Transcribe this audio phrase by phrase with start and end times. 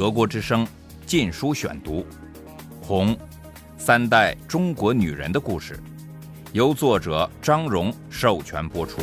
[0.00, 0.64] 德国之声
[1.04, 1.96] 《禁书选读》，
[2.80, 3.14] 《红》，
[3.76, 5.78] 三代中国女人的故事，
[6.54, 9.02] 由作者张荣授权播出。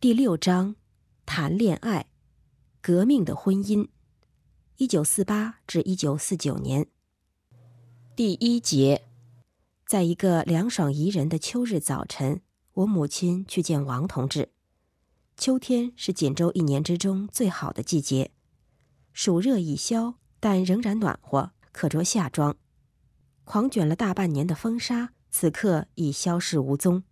[0.00, 0.74] 第六章，
[1.24, 2.06] 谈恋爱，
[2.80, 3.86] 革命的婚姻，
[4.78, 6.88] 一九四八至一九四九年。
[8.16, 9.02] 第一节，
[9.86, 12.40] 在一个凉爽宜人的秋日早晨，
[12.72, 14.48] 我母亲去见王同志。
[15.40, 18.30] 秋天是锦州一年之中最好的季节，
[19.14, 22.54] 暑热已消，但仍然暖和，可着夏装。
[23.44, 27.02] 狂卷了大半年的风沙，此刻已消逝无踪。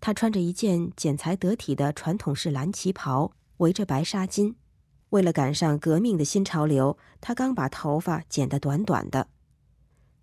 [0.00, 4.54] 他穿着一件剪裁得体的传统式蓝旗袍，围着白纱巾。
[5.10, 9.28] 为了赶上革命的新潮流，他刚把头发剪得短短的。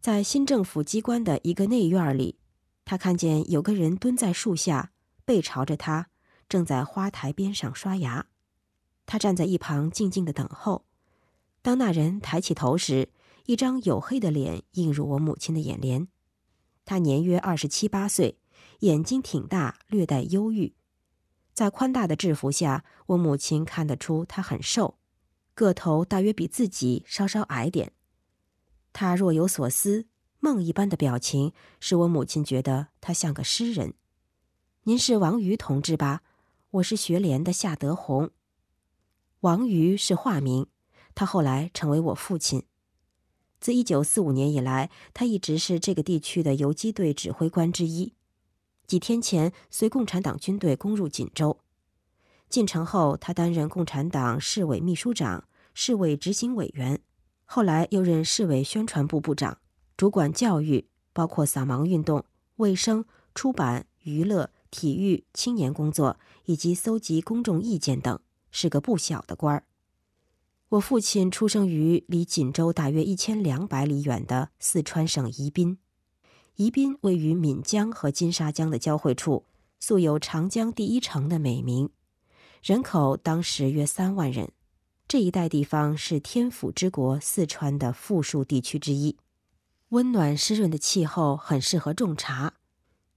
[0.01, 2.39] 在新政府机关的一个内院里，
[2.83, 4.91] 他看见有个人蹲在树下，
[5.23, 6.07] 背朝着他，
[6.47, 8.25] 正在花台边上刷牙。
[9.05, 10.85] 他站在一旁静静的等候。
[11.61, 13.09] 当那人抬起头时，
[13.45, 16.07] 一张黝黑的脸映入我母亲的眼帘。
[16.85, 18.37] 他年约二十七八岁。
[18.79, 20.73] 眼睛挺大，略带忧郁，
[21.53, 24.97] 在宽大的制服下，我母亲看得出他很瘦，
[25.55, 27.93] 个头大约比自己稍稍矮点。
[28.91, 30.07] 他若有所思，
[30.41, 33.93] 梦一般的表情使我母亲觉得他像个诗人。
[34.83, 36.21] 您是王瑜同志吧？
[36.73, 38.31] 我是学联的夏德红。
[39.41, 40.65] 王瑜是化名，
[41.13, 42.63] 他后来成为我父亲。
[43.59, 48.15] 自一九四五年以来，他一直是这个地区的游击队指挥官之一。
[48.87, 51.59] 几天前，随共产党军队攻入锦州。
[52.49, 56.99] 进城后，他担任共产党市委秘书长、市委执行委员，
[57.45, 59.59] 后来又任市委宣传部部长，
[59.95, 69.65] 主管教育，包括扫盲运动、卫生、出版、娱乐、体育、青年工作以及搜集公众意见等，是个不小的官儿。
[70.69, 75.77] 我父亲出生于离锦州大约一千两百里远的四川省宜宾。
[76.55, 79.45] 宜宾位于岷江和金沙江的交汇处，
[79.79, 81.91] 素有“长江第一城”的美名，
[82.63, 84.51] 人口当时约三万人。
[85.07, 89.17] 这一带地方是天府之国四川的富庶地区之一，
[89.89, 92.53] 温暖湿润的气候很适合种茶。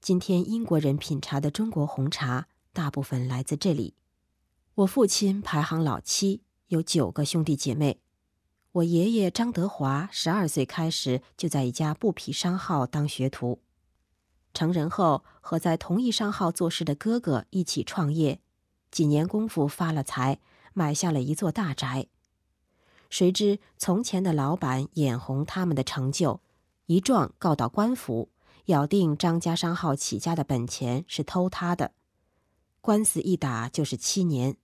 [0.06, 3.94] 今天英国人品茶的中国红茶，大部分来自这里。
[4.76, 7.98] 我父亲排行老七，有九个兄弟姐妹。
[8.70, 13.58] 我爷爷张德华十二岁开始就在一家布匹商号当学徒，
[14.54, 18.40] 成人后和在同一商号做事的哥哥一起创业，
[18.92, 20.38] 几年功夫发了财，
[20.72, 22.06] 买下了一座大宅。
[23.10, 26.40] 谁知从前的老板眼红他们的成就，
[26.86, 28.28] 一状告到官府，
[28.66, 31.92] 咬定张家商号起家的本钱是偷他的，
[32.80, 34.56] 官司一打就是七年，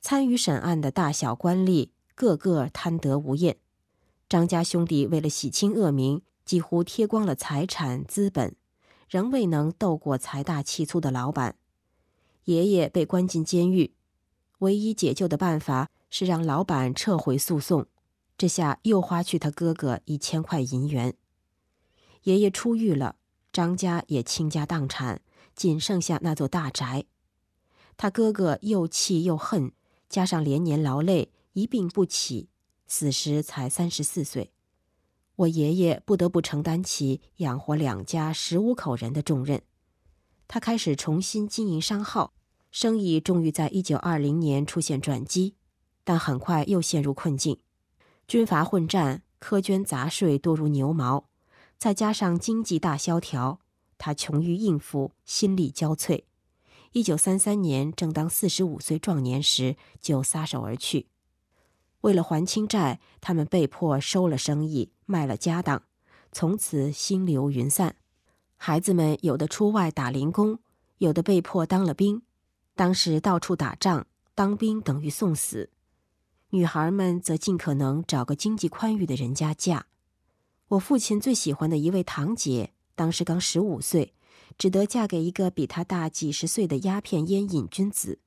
[0.00, 1.90] 参与审案的大小官吏。
[2.16, 3.56] 个个贪得无厌，
[4.28, 8.54] 张家兄弟为了洗清恶名，几乎贴光了财产资本，
[9.08, 11.56] 仍未能斗过财大气粗的老板。
[12.44, 13.94] 爷爷被关进监狱，
[14.58, 17.86] 唯一解救的办法是让老板撤回诉讼，
[18.36, 21.14] 这下又花去他哥哥一千块银元。
[22.24, 23.16] 爷爷出狱了，
[23.52, 25.20] 张家也倾家荡产，
[25.54, 27.04] 仅剩下那座大宅。
[27.96, 29.72] 他哥哥又气又恨，
[30.08, 31.32] 加上连年劳累。
[31.54, 32.48] 一病不起，
[32.86, 34.52] 死时才三十四岁。
[35.34, 39.60] 我爷爷不得不承担起养活两家十五口人的重任。
[40.46, 42.34] 他开始重新经营商号，
[42.70, 45.56] 生意终于在一九二零年出现转机，
[46.04, 47.58] 但很快又陷入困境。
[48.28, 51.29] 军阀混战，苛捐杂税多如牛毛，
[51.80, 53.58] 再加上经济大萧条，
[53.96, 56.24] 他穷于应付，心力交瘁。
[56.92, 61.06] 一九三三年，正当四十五岁壮年时，就撒手而去。
[62.02, 65.82] 为了还清债，他们被迫收了生意，卖了家当，
[66.32, 67.96] 从此星流云散。
[68.58, 70.58] 孩子们有的出外打零工，
[70.98, 72.20] 有的被迫当了兵。
[72.74, 75.70] 当时到处打仗，当兵等于送死。
[76.50, 79.86] 女孩们则尽可能找个经济宽裕的人家嫁。
[80.70, 84.14] 我父亲最喜欢的一位堂姐，当时刚十五岁，
[84.56, 88.20] 只得嫁给一个比她大几十岁的鸦片烟瘾君子。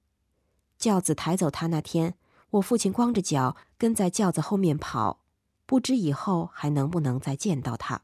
[0.78, 2.16] 轿子抬走她那天。
[2.52, 5.22] 我父亲光着脚跟在轿子后面跑，
[5.66, 8.04] 不知以后还能不能再见到她。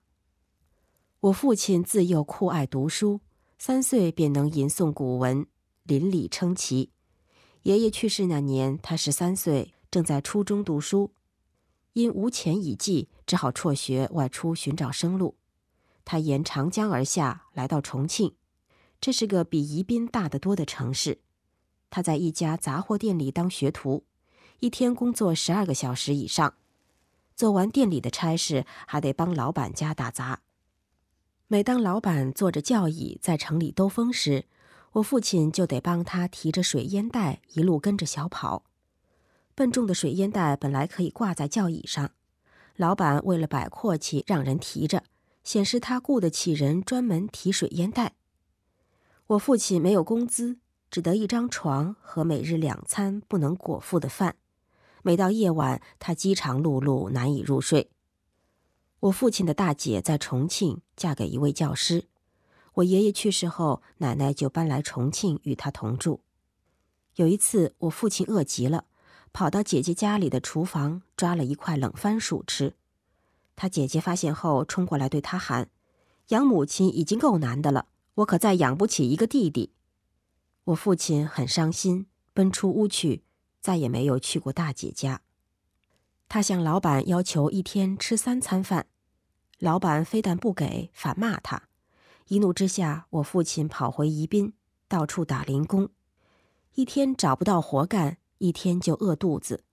[1.20, 3.20] 我父亲自幼酷爱读书，
[3.60, 5.46] 三岁便能吟诵古文，
[5.84, 6.90] 邻里称奇。
[7.64, 11.12] 爷爷去世那年，他十三岁，正在初中读书，
[11.94, 15.36] 因无钱以继，只好辍学外出寻找生路。
[16.06, 18.34] 他沿长江而下，来到重庆，
[19.00, 21.20] 这是个比宜宾大得多的城市。
[21.90, 24.06] 他在一家杂货店里当学徒，
[24.60, 26.56] 一天工作十二个小时以上，
[27.36, 30.42] 做完店里的差事，还得帮老板家打杂。
[31.48, 34.46] 每当老板坐着轿椅在城里兜风时，
[34.92, 38.64] 我父亲就得帮他提着水烟袋，一路跟着小跑。
[39.60, 42.12] 笨重的水烟袋本来可以挂在轿椅上，
[42.78, 45.04] 老板为了摆阔气，让人提着，
[45.44, 48.14] 显示他雇得起人专门提水烟袋。
[49.28, 50.60] 我父亲没有工资，
[50.90, 54.38] 只得一张床和每日两餐不能果腹的饭。
[55.02, 57.92] 每到夜晚，他饥肠辘辘，难以入睡。
[59.02, 62.06] 我父亲的大姐在重庆嫁给一位教师，
[62.76, 66.22] 我爷爷去世后，奶奶就搬来重庆与他同住。
[67.16, 68.86] 有一次，我父亲饿极了，
[69.34, 72.76] 跑到姐姐家里的厨房抓了一块冷番薯吃。
[73.56, 75.70] 他姐姐发现后，冲过来对他喊
[76.30, 79.74] ：“养母亲已经够难的了，我可再养不起一个弟弟。”
[80.66, 83.24] 我父亲很伤心，奔出屋去，
[83.60, 85.22] 再也没有去过大姐家。
[86.28, 88.86] 他向老板要求一天吃三餐饭，
[89.58, 91.64] 老板非但不给，反骂他。
[92.28, 94.54] 一怒之下，我父亲跑回宜宾，
[94.88, 95.90] 到处打零工，
[96.76, 99.64] 一天找不到活干，一天就饿肚子。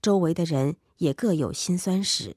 [0.00, 2.36] 周围的人也各有辛酸史。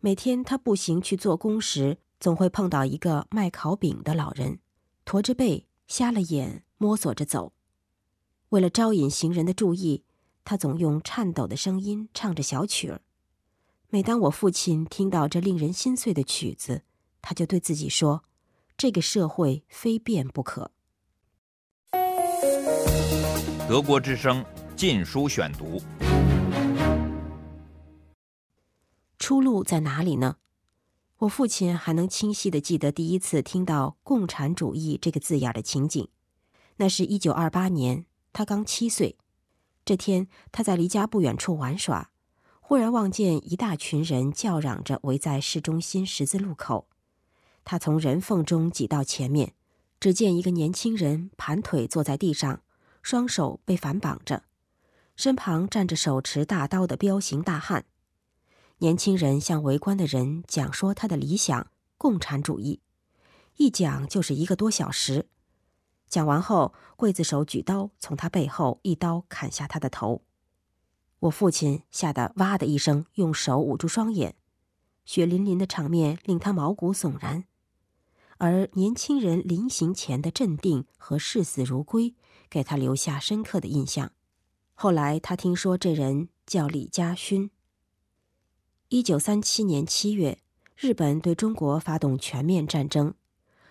[0.00, 4.60] 每天他步行去做工时，总会碰到一个卖烤饼的老人，
[5.04, 7.52] 驼着背，瞎了眼，摸索着走。
[8.50, 10.04] 为了招引行人的注意。
[10.42, 13.02] 他总用颤抖的声音唱着小曲儿。
[13.88, 16.82] 每当我父亲听到这令人心碎的曲子，
[17.22, 18.24] 他就对自己说
[18.76, 20.72] ：“这个社会非变不可。”
[23.70, 24.42] 德国之声
[24.74, 25.78] 《禁书选读》，
[29.16, 30.38] 出路在哪里呢？
[31.18, 36.08] 我父亲还能清晰的记得第一次听到“共产主义”这个字眼的情景，
[36.78, 39.16] 那是一九二八年，他刚七岁。
[39.84, 42.10] 这天，他在离家不远处玩耍，
[42.60, 46.88] 忽然望见一大群人叫嚷着围在市中心十字路口。
[47.64, 49.54] 他从人缝中挤到前面，
[50.00, 52.62] 只见一个年轻人盘腿坐在地上，
[53.02, 54.44] 双手被反绑着，
[55.16, 57.84] 身旁站着手持大刀的彪形大汉。
[58.78, 62.80] 年轻人向围观的人讲说他的理想——共产主义，
[63.56, 65.28] 一讲就是一个多小时。
[66.08, 70.22] 讲完后，刽子手举刀从他背后一刀砍下他的头。
[71.20, 74.34] 我父亲吓得哇的一声，用手捂住双眼，
[75.04, 77.44] 血淋淋的场面令他毛骨悚然。
[78.38, 82.14] 而年轻人临行前的镇定和视死如归，
[82.50, 84.10] 给他留下深刻的印象。
[84.74, 87.50] 后来他听说这人叫李家勋。
[88.88, 90.38] 一九三七年七月，
[90.76, 93.14] 日本对中国发动全面战争，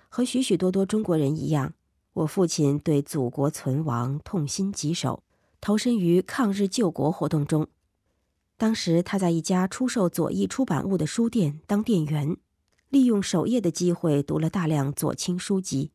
[0.08, 1.74] 和许许多多中国人一样。
[2.14, 5.24] 我父亲对祖国存亡痛心疾首，
[5.62, 7.68] 投身于抗日救国活动中。
[8.58, 12.36] 当时他在一家出售左翼出版物的书店当店员，
[12.90, 15.92] 利用守夜的机会读了大量左倾书籍。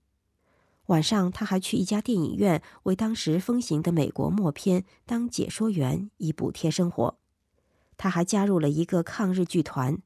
[0.86, 7.18] 晚上他还去一家电影院为当时风行的美国默片当解说员，以补贴生活。
[7.96, 9.98] 他还加入了一个抗日剧团，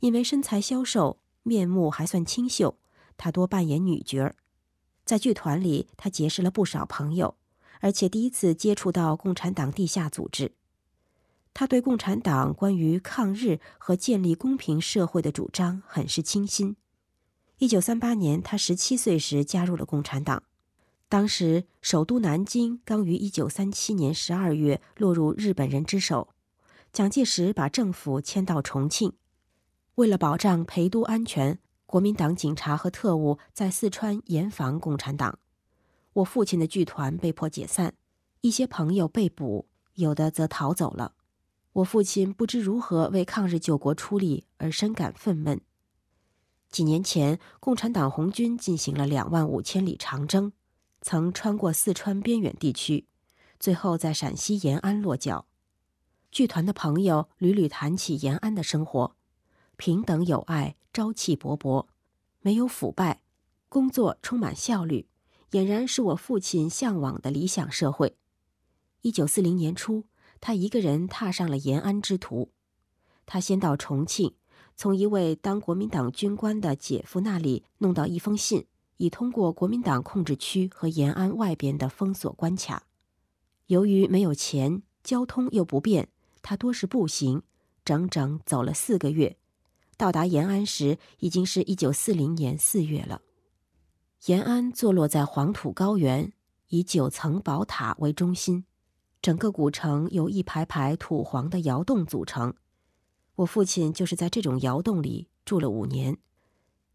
[0.00, 2.78] 因为身材消瘦，面目还算清秀，
[3.16, 4.34] 他多扮演女角儿。
[5.04, 7.36] 在剧团里，他结识了不少朋友，
[7.80, 10.52] 而且第一次接触到共产党地下组织。
[11.54, 16.76] 他对共产党关于抗日和建立公平社会的主张很是倾心。
[17.60, 20.44] 一九三八年，他十七岁时加入了共产党。
[21.08, 26.28] 当时，首都南京刚于一九三七年十二月落入日本人之手，
[26.92, 29.12] 蒋介石把政府迁到重庆，
[29.96, 31.58] 为了保障陪都安全。
[31.84, 35.40] 国民党警察和特务在四川严防共产党，
[36.12, 37.94] 我父亲的剧团被迫解散，
[38.42, 41.14] 一些朋友被捕，有的则逃走了。
[41.72, 45.58] 我父亲不知如何为抗日救国出力，而深感愤懑。
[46.70, 50.52] 几年前，共产党红军进行了两万五千里长征，
[51.00, 53.06] 曾穿过四川边远地区，
[53.58, 55.46] 最后在陕西延安落脚。
[56.30, 59.16] 剧团的朋友屡屡谈起延安的生活。
[59.76, 61.86] 平等友爱，朝气勃勃，
[62.40, 63.22] 没有腐败，
[63.68, 65.08] 工作充满效率，
[65.52, 68.16] 俨然是我父亲向往的理想社会。
[69.00, 70.04] 一九四零年初，
[70.40, 72.50] 他一个人踏上了延安之途。
[73.24, 74.34] 他先到重庆，
[74.80, 78.64] 从一位当国民党军官的姐夫那里弄到一封信，
[78.96, 82.84] 已通过国民党控制区和延安外边的封锁关卡。
[83.66, 86.08] 由于没有钱，交通又不便，
[86.42, 87.42] 他多是步行，
[87.84, 89.36] 整整走了四个月。
[89.96, 93.20] 到达延安时，已经是一九四零年四月了。
[94.26, 96.32] 延安坐落在黄土高原，
[96.68, 98.64] 以九层宝塔为中心，
[99.20, 102.54] 整个古城由一排排土黄的窑洞组成。
[103.38, 106.16] 我父亲就是在这种窑洞里住了五年。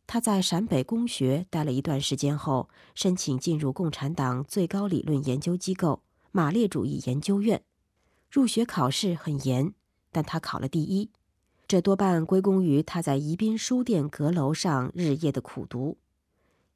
[0.06, 7.64] 他在陕北公学待了一段时间后，申请进入共产党最高理论研究机构马列主义研究院。
[8.30, 9.74] 入学考试很严，
[10.12, 11.12] 但他考了第一，
[11.66, 15.98] 这多半归功于他在宜宾书店阁楼上日夜的苦读。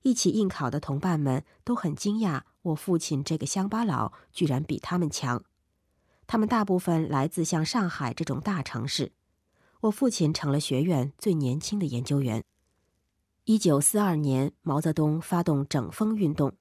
[0.04, 5.44] 一起应考的同伴们都很惊讶，我父亲这个乡巴佬居然比他们强。
[6.26, 9.12] 他们大部分来自像上海这种大城市。
[9.82, 12.44] 我父亲成了学院最年轻的研究员。
[13.46, 16.54] 一九四二年，毛泽东发动整风运动，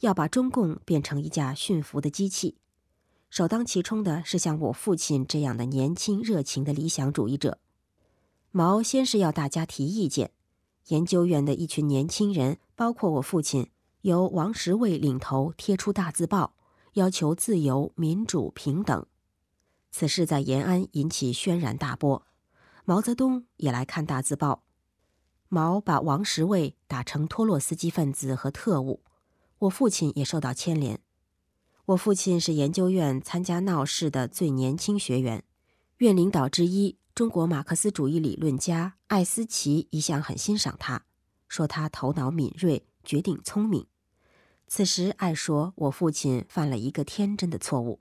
[0.00, 2.56] 要把中共变成一架驯服的机器。
[3.30, 7.58] 首当其冲的是像我父亲这样的年轻热情的理想主义者。
[8.50, 10.30] 毛先是要大家提意见，
[10.88, 13.70] 研究院的一群年轻人，包括我父亲，
[14.02, 16.54] 由王石卫领头贴出大字报，
[16.94, 19.04] 要求自由、民主、平等。
[19.90, 22.24] 此事在延安引起轩然大波，
[22.88, 24.64] 毛泽东也来看大字报。
[25.50, 29.02] 毛把王石卫打成托洛斯基分子和特务，
[29.58, 30.98] 我父亲也受到牵连。
[31.84, 35.44] 我父亲是研究院参加闹事的最年轻学员，
[35.98, 41.04] 院领导之一中国马克思主义理论家艾思奇一向很欣赏他，
[41.46, 43.86] 说他头脑敏锐，决定聪明。
[44.66, 48.00] 此时艾说我父亲犯了一个天真的错误，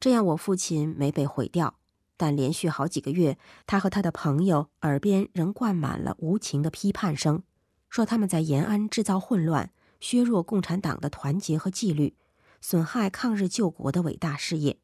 [0.00, 1.75] 这样我父亲没被毁掉。
[2.16, 7.42] 但连续好几个月，他和他的朋友耳边仍灌满了无情的批判声，
[7.88, 9.70] 说他们在延安制造混乱，
[10.00, 12.14] 削弱共产党的团结和纪律，
[12.60, 14.78] 损害抗日救国的伟大事业。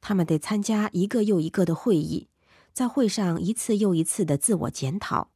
[0.00, 2.28] 他们得参加一个又一个的会议，
[2.72, 5.30] 在会上一次又一次的自我检讨。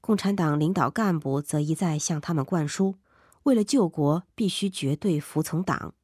[0.00, 2.96] 共产党领导干部则一再向他们灌输，
[3.44, 5.94] 为了救国，必须绝对服从党。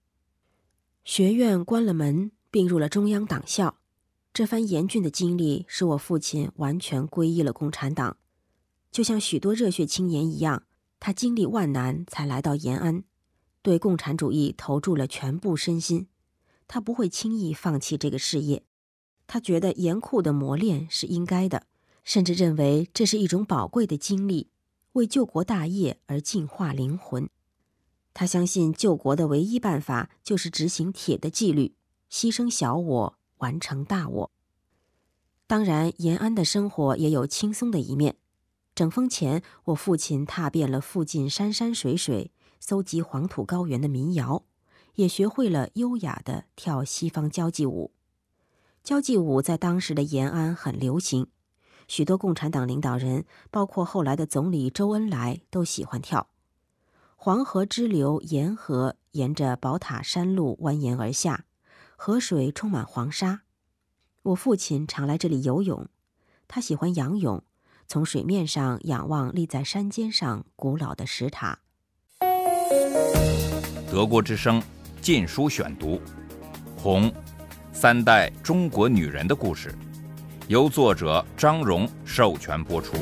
[1.05, 3.77] 学院关了门，并入了中央党校。
[4.33, 8.17] 这番严峻的经历使我父亲完全皈依了共产党，
[8.93, 10.65] 就像许多热血青年一样，
[11.01, 13.03] 他经历万难才来到延安，
[13.61, 16.07] 对共产主义投注了全部身心。
[16.69, 18.63] 他不会轻易放弃这个事业，
[19.27, 21.67] 他觉得严酷的磨练是应该的，
[22.05, 24.49] 甚至认为这是一种宝贵的经历，
[24.93, 27.29] 为救国大业而净化灵魂。
[28.15, 31.75] 他相信救国的唯一办法就是执行铁的纪律，
[32.09, 33.20] 牺牲小我。
[33.41, 34.31] 完成大我。
[35.47, 38.17] 当然，延安的生活也有轻松的一面。
[38.75, 42.31] 整风前，我父亲踏遍了附近山山水水，
[42.61, 44.45] 搜集黄土高原的民谣，
[44.95, 47.93] 也学会了优雅的跳西方交际舞。
[48.83, 51.27] 交际舞在当时的延安很流行，
[51.89, 56.29] 许多共产党领导人，包括后来的总理周恩来，都喜欢跳。
[57.17, 61.45] 黄河支流沿河沿着宝塔山路蜿蜒而下。
[62.03, 63.41] 河水充满黄沙，
[64.23, 65.87] 我父亲常来这里游泳。
[66.49, 67.45] 他喜欢仰泳，
[67.87, 71.59] 从水面上仰望立在山尖上古老的石塔。
[73.91, 74.59] 德国之声
[75.03, 75.97] 《禁书选读》，
[76.79, 77.13] 《红
[77.71, 79.69] 三代中国女人的故事》，
[80.49, 82.97] 由作者张荣授权播出。